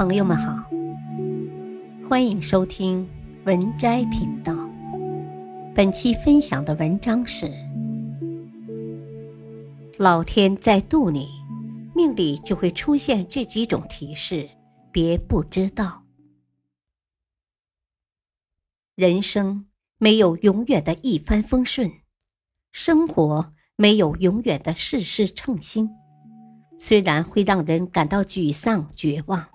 [0.00, 0.56] 朋友们好，
[2.08, 3.06] 欢迎收听
[3.44, 4.54] 文摘频道。
[5.74, 7.52] 本期分享的文章是：
[9.98, 11.28] 老天在渡你，
[11.94, 14.48] 命里就会出现这几种提示，
[14.90, 16.02] 别不知道。
[18.94, 19.66] 人生
[19.98, 21.92] 没有永远的一帆风顺，
[22.72, 25.90] 生活没有永远的事事称心。
[26.78, 29.46] 虽然会让人感到沮丧、绝望，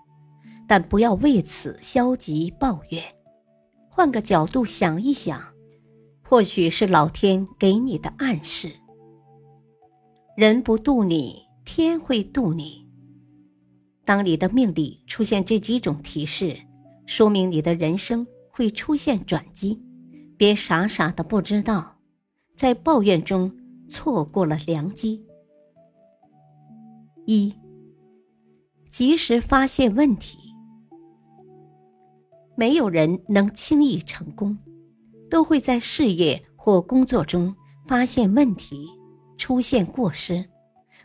[0.67, 3.03] 但不要为此消极抱怨。
[3.89, 5.41] 换个角度想一想，
[6.23, 8.71] 或许是老天给你的暗示。
[10.35, 12.85] 人不渡你，天会渡你。
[14.03, 16.57] 当你的命里出现这几种提示，
[17.05, 19.81] 说明你的人生会出现转机。
[20.37, 21.97] 别傻傻的不知道，
[22.57, 23.49] 在抱怨中
[23.87, 25.25] 错过了良机。
[27.25, 27.53] 一，
[28.91, 30.44] 及时发现问题。
[32.55, 34.57] 没有人能轻易成功，
[35.29, 37.55] 都会在事业或工作中
[37.87, 38.89] 发现问题，
[39.37, 40.43] 出现过失。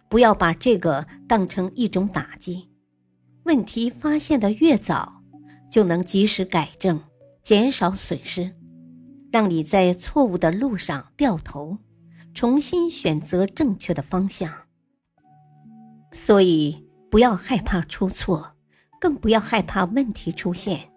[0.09, 2.69] 不要把这个当成一种打击。
[3.45, 5.23] 问题发现的越早，
[5.70, 7.01] 就能及时改正，
[7.42, 8.53] 减少损失，
[9.31, 11.79] 让你在错误的路上掉头，
[12.35, 14.53] 重新选择正确的方向。
[16.12, 18.57] 所以，不要害怕出错，
[19.01, 20.91] 更不要害怕问题出现。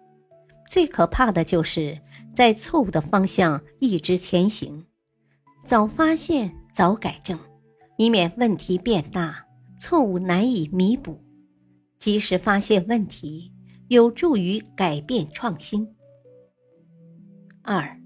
[0.68, 2.00] 最可怕的就是
[2.34, 4.84] 在错误的方向一直前行。
[5.64, 7.38] 早发现，早改正，
[7.96, 9.46] 以免问题变大，
[9.80, 11.20] 错误难以弥补。
[11.98, 13.52] 及时发现问题，
[13.88, 15.88] 有助于改变创新。
[17.62, 17.98] 二，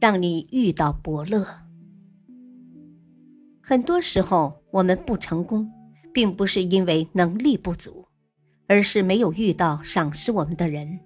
[0.00, 1.46] 让你遇到伯乐。
[3.62, 5.70] 很多时候，我们不成功。
[6.14, 8.06] 并不是因为能力不足，
[8.66, 11.00] 而是没有遇到赏识我们的人。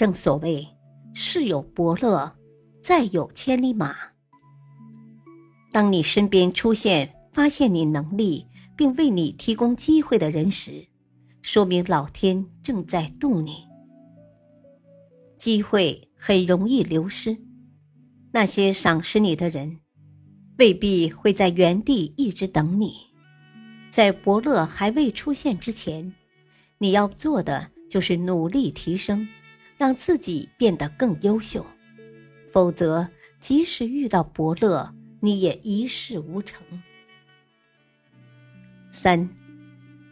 [0.00, 0.66] 正所谓
[1.12, 2.34] “世有伯乐，
[2.82, 3.94] 再有千里马”。
[5.70, 10.86] 当你身边出现发现你能力并为你提供机会的人时，
[11.42, 13.56] 说明老天正在渡你。
[15.36, 17.36] 机会很容易流失，
[18.32, 19.80] 那些赏识你的人，
[20.56, 22.94] 未必会在原地一直等你。
[23.90, 26.10] 在伯乐还未出现之前，
[26.78, 29.28] 你要做的就是努力提升，
[29.80, 31.64] 让自己变得更优秀。
[32.52, 33.08] 否则，
[33.40, 36.62] 即使遇到伯乐，你也一事无成。
[38.90, 39.26] 三，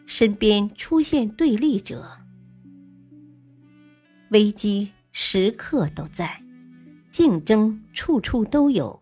[0.06, 2.10] 身边出现对立者，
[4.30, 6.42] 危机时刻都在，
[7.10, 8.98] 竞争处处都有，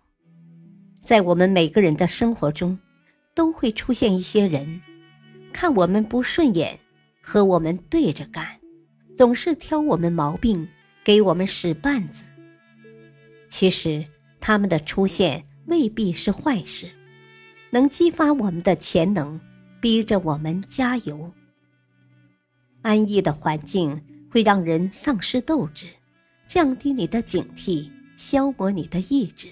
[1.00, 2.76] 在我们每个人的生活中。
[3.34, 4.80] 都会出现一些人，
[5.52, 6.80] 看我们不顺眼，
[7.20, 8.55] 和我们对着干，
[9.16, 10.68] 总是挑我们毛病，
[11.02, 12.24] 给我们使绊子。
[13.48, 14.04] 其实
[14.38, 16.90] 他们的出现未必是坏事，
[17.70, 19.40] 能激发我们的潜能，
[19.80, 21.32] 逼着我们加油。
[22.82, 24.00] 安逸的环境
[24.30, 25.86] 会让人丧失斗志，
[26.46, 29.48] 降低你的警惕，消磨你的意志。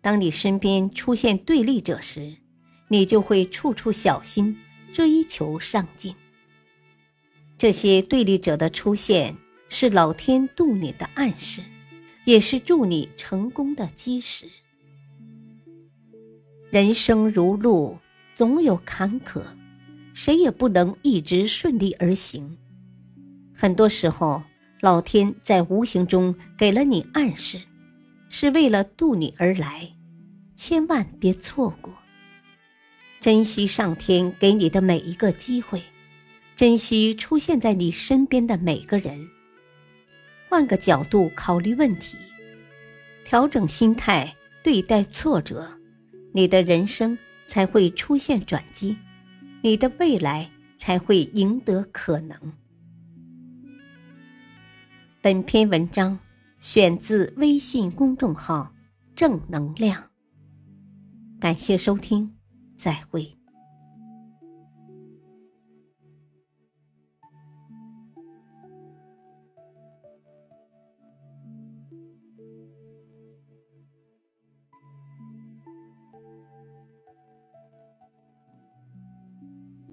[0.00, 2.36] 当你身边出现对立者时，
[2.86, 4.56] 你就会处处小心，
[4.92, 6.14] 追求上进。
[7.60, 9.36] 这些对立者的出现
[9.68, 11.60] 是老天渡你的暗示，
[12.24, 14.46] 也是助你成功的基石。
[16.70, 17.98] 人生如路，
[18.32, 19.42] 总有坎坷，
[20.14, 22.56] 谁也不能一直顺利而行。
[23.54, 24.42] 很多时候，
[24.80, 27.60] 老天在无形中给了你暗示，
[28.30, 29.86] 是为了渡你而来，
[30.56, 31.92] 千万别错过。
[33.20, 35.82] 珍惜上天给你的每一个机会，
[36.60, 39.30] 珍惜出现在你身边的每个人。
[40.46, 42.18] 换个角度考虑问题，
[43.24, 45.66] 调整心态对待挫折，
[46.34, 47.16] 你的人生
[47.46, 48.94] 才会出现转机，
[49.62, 52.38] 你的未来才会赢得可能。
[55.22, 56.18] 本篇文章
[56.58, 58.70] 选自微信公众号
[59.16, 60.10] “正能量”，
[61.40, 62.30] 感谢收听。
[62.76, 63.39] 再会。